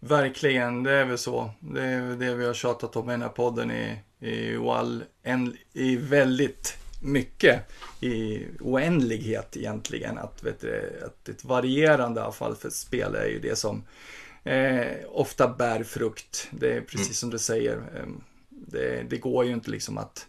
[0.00, 1.50] Verkligen, det är väl så.
[1.60, 5.56] Det är det vi har tjatat om i den här podden i, i, all, en,
[5.72, 7.60] i väldigt mycket.
[8.00, 10.18] I oändlighet egentligen.
[10.18, 13.82] Att, vet du, att ett varierande avfall för spel är ju det som
[14.48, 16.48] eh, ofta bär frukt.
[16.50, 17.14] Det är precis mm.
[17.14, 17.76] som du säger.
[17.76, 18.06] Eh,
[18.48, 20.26] det, det, går ju inte liksom att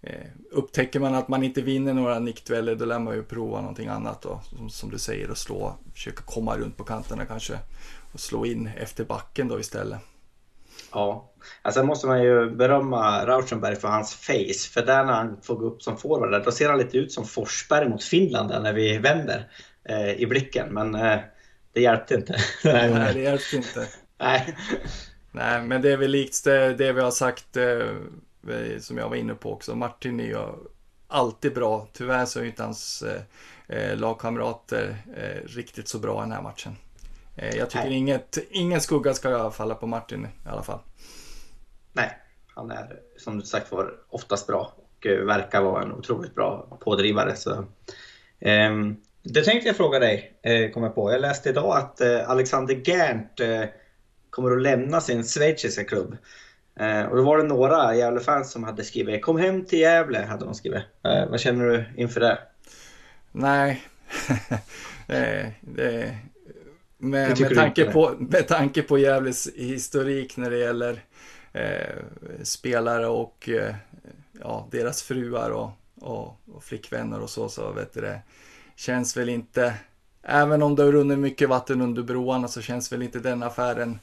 [0.00, 3.88] eh, upptäcker man att man inte vinner några nickdueller då lär man ju prova någonting
[3.88, 4.40] annat då.
[4.44, 7.58] Som, som du säger och slå, försöka komma runt på kanterna kanske
[8.12, 9.98] och slå in efter backen då istället.
[10.92, 11.30] Ja,
[11.62, 14.70] alltså måste man ju berömma Rauschenberg för hans face.
[14.72, 17.24] För där när han får gå upp som forward, då ser han lite ut som
[17.24, 19.50] Forsberg mot Finland när vi vänder
[19.84, 20.74] eh, i blicken.
[20.74, 21.18] Men eh,
[21.72, 22.36] det hjälpte inte.
[22.64, 23.88] Nej, det hjälpte inte.
[24.18, 24.56] Nej.
[25.32, 27.88] Nej, men det är väl likt det, det vi har sagt, eh,
[28.80, 29.74] som jag var inne på också.
[29.74, 30.38] Martin är ju
[31.08, 31.88] alltid bra.
[31.92, 33.22] Tyvärr så är inte hans eh,
[33.76, 36.76] eh, lagkamrater eh, riktigt så bra i den här matchen.
[37.36, 40.78] Eh, jag tycker inget, ingen skugga ska falla på Martin i alla fall.
[41.92, 42.18] Nej,
[42.54, 46.78] han är som du sagt var oftast bra och eh, verkar vara en otroligt bra
[46.80, 47.36] pådrivare.
[47.36, 47.64] Så,
[48.40, 51.12] ehm, det tänkte jag fråga dig, eh, kom jag på.
[51.12, 53.64] Jag läste idag att eh, Alexander Gerndt eh,
[54.30, 56.16] kommer att lämna sin schweiziska klubb.
[57.10, 60.54] Och då var det några Gävle-fans som hade skrivit “Kom hem till Gävle” hade de
[60.54, 60.82] skrivit.
[61.02, 62.38] Vad känner du inför det?
[63.32, 63.82] Nej,
[65.06, 66.16] det, det,
[66.98, 71.04] med, med, tanke på, med tanke på Gävles historik när det gäller
[71.52, 71.96] eh,
[72.42, 73.74] spelare och eh,
[74.40, 78.20] ja, deras fruar och, och, och, flickvänner och så, så vet du det,
[78.82, 79.74] känns väl inte,
[80.22, 83.98] även om det har runnit mycket vatten under broarna så känns väl inte den affären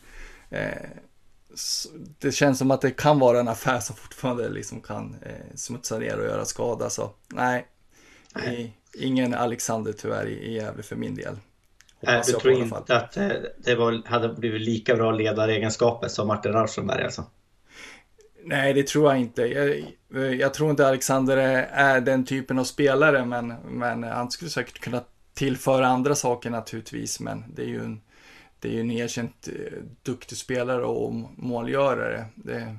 [0.50, 0.90] eh,
[2.20, 5.98] det känns som att det kan vara en affär som fortfarande liksom kan eh, smutsa
[5.98, 6.90] ner och göra skada.
[6.90, 7.68] Så nej,
[8.36, 8.78] nej.
[8.94, 11.36] ingen Alexander tyvärr i, i Gävle för min del.
[12.00, 13.14] Nej, du tror inte att
[13.58, 17.26] det var, hade blivit lika bra ledaregenskaper som Martin Rauschenberg alltså?
[18.50, 19.42] Nej, det tror jag inte.
[19.42, 24.80] Jag, jag, tror inte Alexander är den typen av spelare, men, men han skulle säkert
[24.80, 28.02] kunna tillföra andra saker naturligtvis, men det är ju en,
[28.60, 32.26] det är en erkänt eh, duktig spelare och målgörare.
[32.36, 32.78] Det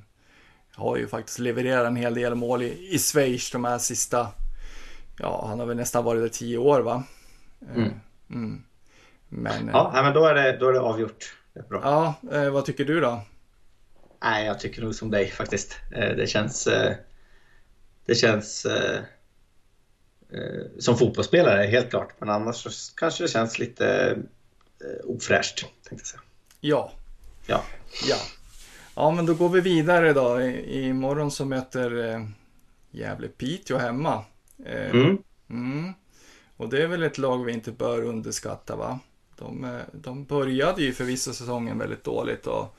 [0.75, 4.29] har ju faktiskt levererat en hel del mål i, i Schweiz de här sista,
[5.19, 7.03] ja, han har väl nästan varit där tio år va?
[7.75, 7.91] Mm.
[8.31, 8.63] Mm.
[9.29, 11.37] Men, ja, men då är det, då är det avgjort.
[11.55, 11.81] Det bra.
[11.83, 13.23] Ja, eh, vad tycker du då?
[14.23, 15.77] Nej, jag tycker nog som dig faktiskt.
[15.93, 16.67] Eh, det känns...
[16.67, 16.97] Eh,
[18.07, 18.65] det känns...
[18.65, 19.01] Eh,
[20.79, 22.15] som fotbollsspelare, helt klart.
[22.19, 24.17] Men annars så kanske det känns lite
[25.05, 26.21] ofräscht, tänkte jag säga.
[26.61, 26.93] Ja.
[27.47, 27.65] Ja.
[28.09, 28.17] Ja.
[28.95, 30.41] Ja, men då går vi vidare då.
[30.41, 31.91] Imorgon så möter
[32.91, 34.25] Gävle-Piteå hemma.
[34.67, 35.19] Mm.
[35.51, 35.93] Mm.
[36.57, 38.99] Och det är väl ett lag vi inte bör underskatta, va?
[39.37, 42.77] De, de började ju förvisso säsongen väldigt dåligt och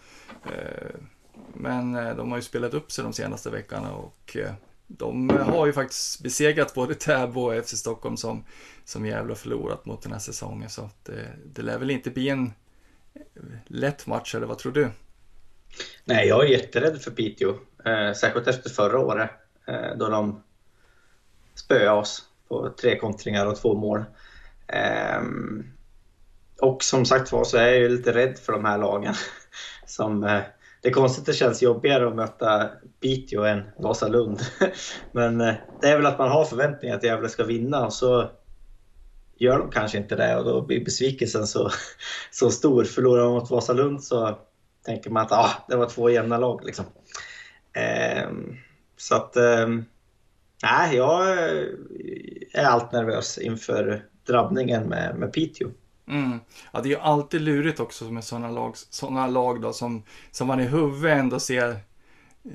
[1.55, 4.53] men eh, de har ju spelat upp sig de senaste veckorna och eh,
[4.87, 8.43] de eh, har ju faktiskt besegrat både Täby och FC Stockholm som,
[8.85, 10.69] som Gävle har förlorat mot den här säsongen.
[10.69, 12.53] Så det, det lär väl inte bli en
[13.67, 14.89] lätt match, eller vad tror du?
[16.05, 17.49] Nej, jag är jätterädd för Piteå.
[17.85, 19.29] Eh, särskilt efter förra året
[19.67, 20.43] eh, då de
[21.55, 24.05] spöade oss på tre kontringar och två mål.
[24.67, 25.21] Eh,
[26.61, 29.13] och som sagt var så är jag ju lite rädd för de här lagen
[29.85, 30.41] som eh,
[30.81, 34.39] det är konstigt det känns jobbigare att möta Piteå än Vasalund.
[35.11, 38.29] Men eh, det är väl att man har förväntningar att Gävle ska vinna och så
[39.35, 41.69] gör de kanske inte det och då blir besvikelsen så,
[42.31, 42.83] så stor.
[42.83, 44.37] Förlorar man mot Vasalund så
[44.85, 46.65] tänker man att ah, det var två jämna lag.
[46.65, 46.85] Liksom.
[47.73, 48.29] Eh,
[48.97, 49.35] så att...
[49.35, 49.67] Eh,
[50.63, 51.65] nej, jag eh,
[52.53, 55.69] är allt nervös inför drabbningen med, med Piteå.
[56.07, 56.39] Mm.
[56.71, 60.47] Ja, det är ju alltid lurigt också med sådana lag, såna lag då, som, som
[60.47, 62.51] man i huvudet ändå ser eh,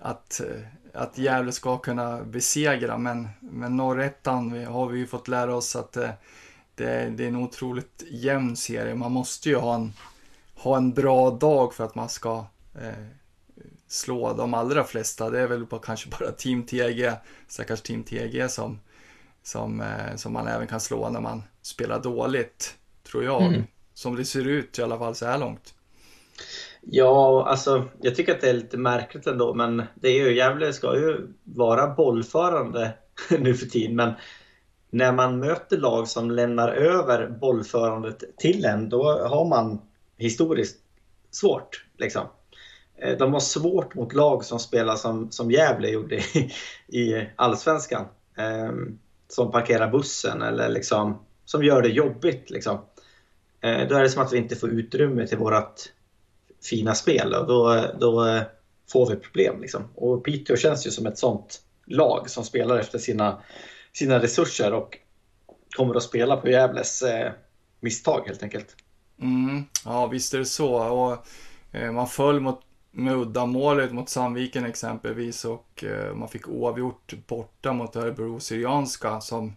[0.00, 0.62] att, eh,
[0.94, 2.98] att Gävle ska kunna besegra.
[2.98, 6.10] Men, men norrettan har vi ju fått lära oss att eh,
[6.74, 8.94] det, det, är en otroligt jämn serie.
[8.94, 9.92] Man måste ju ha en,
[10.54, 13.06] ha en bra dag för att man ska eh,
[13.88, 15.30] slå de allra flesta.
[15.30, 17.12] Det är väl på, kanske bara Team TG,
[17.48, 18.80] stackars Team TG som,
[19.42, 23.42] som, eh, som man även kan slå när man spelar dåligt tror jag.
[23.42, 23.62] Mm.
[23.94, 25.74] Som det ser ut i alla fall så här långt.
[26.80, 30.72] Ja, alltså jag tycker att det är lite märkligt ändå, men det är ju, Gävle
[30.72, 32.94] ska ju vara bollförande
[33.38, 34.12] nu för tiden, men
[34.90, 39.80] när man möter lag som lämnar över bollförandet till en, då har man
[40.16, 40.78] historiskt
[41.30, 41.84] svårt.
[41.98, 42.26] Liksom.
[42.98, 46.50] Eh, de har svårt mot lag som spelar som, som Gävle gjorde i,
[46.88, 48.06] i allsvenskan.
[48.36, 48.72] Eh,
[49.28, 52.50] som parkerar bussen eller liksom, som gör det jobbigt.
[52.50, 52.78] Liksom.
[53.62, 55.92] Eh, då är det som att vi inte får utrymme till vårt
[56.70, 58.40] fina spel och då, då
[58.92, 59.60] får vi problem.
[59.60, 59.88] Liksom.
[59.94, 63.42] Och Piteå känns ju som ett sånt lag som spelar efter sina,
[63.92, 64.98] sina resurser och
[65.76, 67.32] kommer att spela på Gävles eh,
[67.80, 68.76] misstag helt enkelt.
[69.20, 70.74] Mm, ja, visst är det så.
[70.74, 71.26] Och,
[71.72, 77.72] eh, man föll mot, med uddamålet mot Sandviken exempelvis och eh, man fick oavgjort borta
[77.72, 79.56] mot Örebro Syrianska som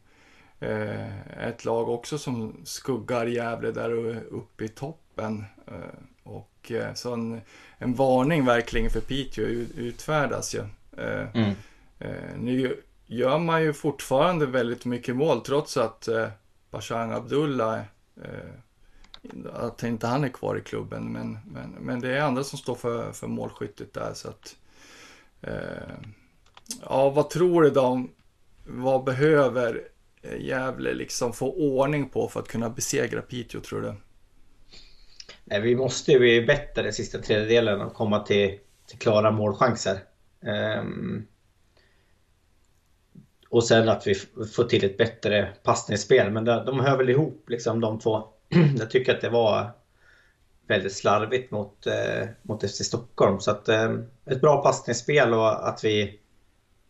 [1.39, 5.45] ett lag också som skuggar Gävle där uppe i toppen.
[5.67, 7.41] Eh, och eh, så en,
[7.77, 10.63] en varning verkligen för Piteå utfärdas ju.
[11.33, 11.53] Mm.
[12.37, 16.09] Nu gör man ju fortfarande väldigt mycket mål trots att
[16.71, 17.81] Bashang Abdullah
[19.53, 21.11] att inte han är kvar i klubben.
[21.11, 24.13] Men, men, men det är andra som står för, för målskyttet där.
[24.13, 24.55] Så att,
[25.41, 25.95] eh,
[26.81, 28.07] ja, vad tror du då?
[28.65, 29.87] Vad behöver
[30.39, 33.95] Gävle liksom få ordning på för att kunna besegra Piteå tror du?
[35.43, 39.97] Nej, vi måste ju bli bättre den sista tredjedelen och komma till, till klara målchanser.
[40.79, 41.27] Um,
[43.49, 44.15] och sen att vi
[44.55, 46.31] får till ett bättre passningsspel.
[46.31, 48.23] Men de, de hör väl ihop liksom de två.
[48.79, 49.71] Jag tycker att det var
[50.67, 53.39] väldigt slarvigt mot, eh, mot FC Stockholm.
[53.39, 53.93] Så att eh,
[54.25, 56.19] ett bra passningsspel och att vi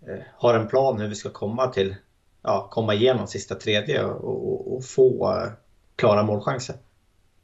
[0.08, 1.96] eh, har en plan hur vi ska komma till
[2.46, 5.42] ja, komma igenom sista tredje och, och, och få
[5.96, 6.76] klara målchanser.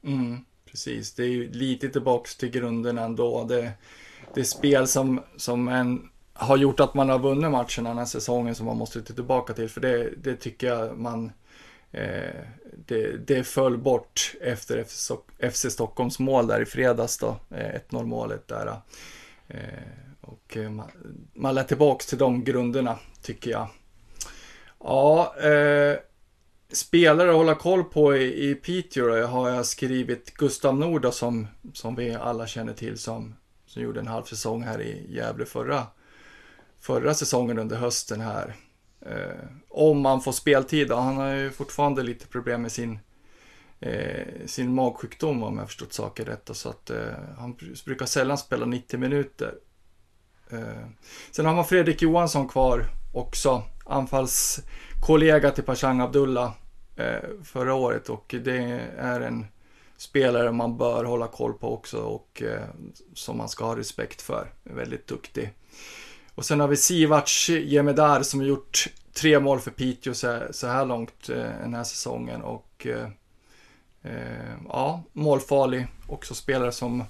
[0.04, 3.44] Mm, precis, det är ju lite tillbaks till grunderna ändå.
[3.44, 3.72] Det,
[4.34, 8.56] det spel som, som en, har gjort att man har vunnit matchen den här säsongen
[8.56, 9.70] som man måste titta tillbaka till.
[9.70, 11.32] För det, det tycker jag man
[11.92, 12.42] eh,
[12.86, 14.84] det, det föll bort efter
[15.52, 18.48] FC Stockholms mål där i fredags då, eh, 1-0-målet.
[18.48, 18.82] där.
[19.48, 19.58] Eh,
[20.22, 20.92] och eh, man,
[21.34, 23.68] man lät tillbaks till de grunderna tycker jag.
[24.84, 25.98] Ja, eh,
[26.72, 31.96] spelare att hålla koll på i, i Piteå har jag skrivit Gustav Nord som, som
[31.96, 35.88] vi alla känner till som, som gjorde en halv säsong här i Gävle förra,
[36.80, 38.56] förra säsongen under hösten här.
[39.06, 40.96] Eh, om man får speltid då.
[40.96, 43.00] Han har ju fortfarande lite problem med sin,
[43.80, 46.50] eh, sin magsjukdom om jag förstått saker rätt.
[46.54, 49.54] Så att eh, han brukar sällan spela 90 minuter.
[50.50, 50.88] Eh,
[51.32, 53.64] sen har man Fredrik Johansson kvar också.
[53.86, 56.52] Anfallskollega till Pashang Abdullah
[56.96, 59.46] eh, förra året och det är en
[59.98, 62.64] spelare man bör hålla koll på också och eh,
[63.14, 64.54] som man ska ha respekt för.
[64.64, 65.54] Väldigt duktig.
[66.36, 70.50] Och sen har vi Sivac Jemedar som har gjort tre mål för Piteå så här,
[70.52, 73.08] så här långt eh, den här säsongen och eh,
[74.02, 75.88] eh, ja, målfarlig.
[76.08, 77.04] Också spelare som,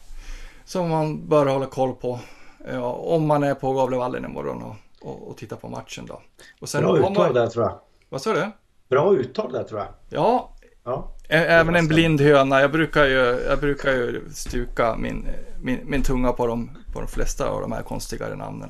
[0.65, 2.19] som man bör hålla koll på
[2.67, 6.21] eh, om man är på Gavlevallen imorgon och, och, och tittar på matchen då.
[6.59, 7.33] Och sen Bra uttal man...
[7.33, 7.79] där tror jag.
[8.09, 8.51] Vad sa du?
[8.89, 9.89] Bra uttal där tror jag.
[10.09, 11.11] Ja, ja.
[11.27, 12.61] även en blind höna.
[12.61, 15.27] Jag brukar ju, jag brukar ju stuka min,
[15.61, 18.69] min, min tunga på de, på de flesta av de här konstigare namnen.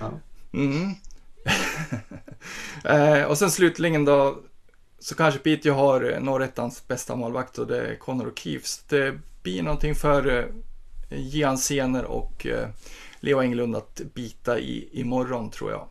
[0.00, 0.10] Ja.
[0.52, 0.94] Mm.
[2.84, 4.38] eh, och sen slutligen då
[4.98, 8.82] så kanske Piteå har norrettans bästa målvakt och det är Connor O'Keefe.
[8.88, 10.44] Det blir någonting för eh,
[11.18, 12.68] Gian Sener och eh,
[13.22, 15.88] Leo Englund att bita i imorgon tror jag.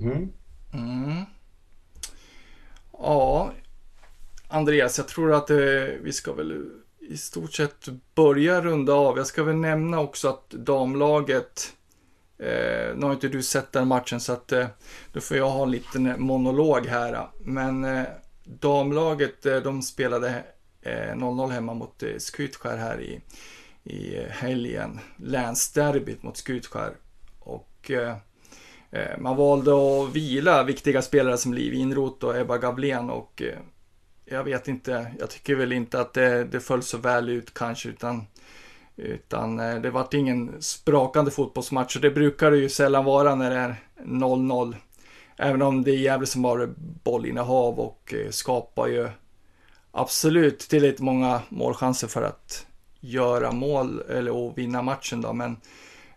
[0.00, 0.32] Mm.
[0.72, 1.24] Mm.
[2.92, 3.52] Ja,
[4.48, 5.56] Andreas, jag tror att eh,
[6.02, 6.70] vi ska väl
[7.00, 9.18] i stort sett börja runda av.
[9.18, 11.74] Jag ska väl nämna också att damlaget
[12.38, 14.66] Eh, nu har inte du sett den matchen så att eh,
[15.12, 17.28] då får jag ha en liten monolog här.
[17.40, 18.02] Men eh,
[18.44, 20.44] damlaget eh, de spelade
[20.84, 23.20] 0-0 eh, hemma mot eh, Skutskär här i,
[23.84, 25.00] i helgen.
[25.16, 26.92] Länsderbyt mot Skutskär.
[27.38, 28.16] Och eh,
[28.90, 33.58] eh, man valde att vila viktiga spelare som Liv Inrot och Ebba Gavlén och eh,
[34.24, 37.88] jag vet inte, jag tycker väl inte att det, det föll så väl ut kanske
[37.88, 38.26] utan
[38.96, 43.50] utan eh, det vart ingen sprakande fotbollsmatch och det brukar det ju sällan vara när
[43.50, 44.76] det är 0-0.
[45.36, 49.08] Även om det är Gävle som har bollinnehav och eh, skapar ju
[49.90, 52.66] absolut tillräckligt många målchanser för att
[53.04, 55.32] göra mål eller och vinna matchen då.
[55.32, 55.56] Men,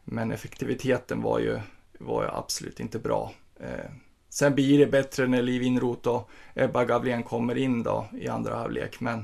[0.03, 1.59] men effektiviteten var ju,
[1.99, 3.31] var ju absolut inte bra.
[3.59, 3.91] Eh,
[4.29, 8.55] sen blir det bättre när Liv Inroth och Ebba Gavlén kommer in då i andra
[8.55, 8.99] halvlek.
[8.99, 9.23] Men,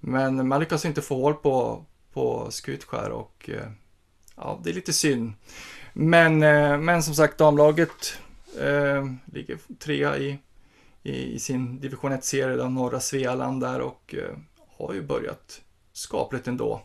[0.00, 3.70] men man lyckas inte få hål på, på Skutskär och eh,
[4.36, 5.32] ja, det är lite synd.
[5.92, 8.18] Men, eh, men som sagt, damlaget
[8.60, 10.38] eh, ligger trea i,
[11.02, 14.36] i, i sin division 1-serie, norra Svealand där och eh,
[14.78, 15.60] har ju börjat
[16.00, 16.80] skapligt ändå.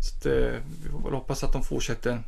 [0.00, 2.18] Så att, eh, vi får väl hoppas att de fortsätter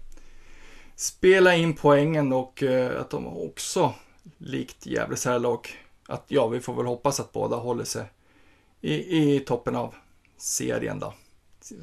[0.97, 3.95] spela in poängen och eh, att de också,
[4.39, 5.69] likt Gävles lag,
[6.09, 8.05] att ja, vi får väl hoppas att båda håller sig
[8.81, 9.95] i, i toppen av
[10.37, 11.15] serien då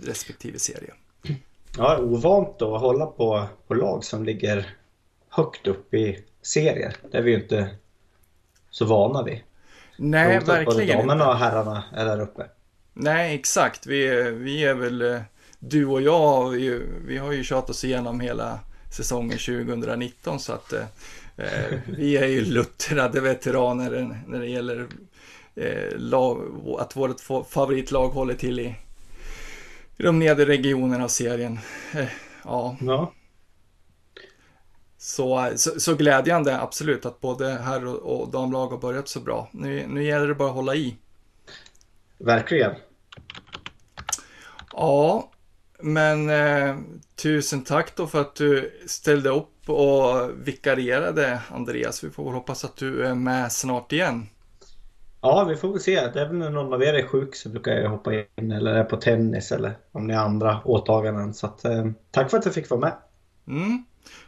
[0.03, 0.93] respektive serie.
[1.77, 4.75] Ja, ovant att hålla på, på lag som ligger
[5.29, 6.95] högt upp i serier.
[7.11, 7.69] Det är vi ju inte
[8.69, 9.41] så vana vid.
[9.97, 10.97] Nej, verkligen inte.
[10.97, 12.45] Damerna och herrarna är där uppe.
[12.99, 13.87] Nej, exakt.
[13.87, 15.21] Vi, vi är väl, eh,
[15.59, 18.59] du och jag, vi, vi har ju tjatat oss igenom hela
[18.91, 20.85] säsongen 2019 så att eh,
[21.37, 24.87] eh, vi är ju luttrade veteraner när det gäller
[25.55, 26.41] eh, lag,
[26.79, 28.75] att vårt favoritlag håller till i,
[29.97, 31.59] i de nedre regionerna av serien.
[31.93, 32.07] Eh,
[32.43, 32.77] ja.
[32.81, 33.13] ja.
[34.97, 39.49] Så, så, så, glädjande absolut att både herr och, och damlag har börjat så bra.
[39.51, 40.97] Nu, nu gäller det bara att hålla i.
[42.17, 42.71] Verkligen.
[44.79, 45.31] Ja,
[45.79, 46.75] men eh,
[47.15, 52.03] tusen tack då för att du ställde upp och vikarierade Andreas.
[52.03, 54.27] Vi får hoppas att du är med snart igen.
[55.21, 56.07] Ja, vi får väl se.
[56.07, 58.97] Väl när någon av er är sjuk så brukar jag hoppa in eller är på
[58.97, 61.33] tennis eller om ni har andra åtaganden.
[61.33, 62.93] Så att, eh, tack för att jag fick vara med.
[63.47, 63.83] Mm.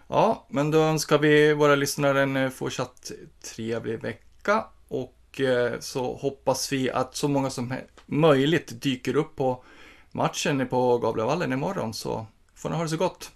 [0.07, 3.11] Ja, men då önskar vi våra lyssnare en eh, fortsatt
[3.55, 7.73] trevlig vecka och eh, så hoppas vi att så många som
[8.05, 9.63] möjligt dyker upp på
[10.11, 13.31] matchen på Gavlevallen imorgon så får ni ha det så gott.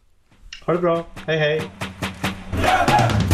[0.65, 1.05] Ha det bra.
[1.27, 3.32] Hej hej.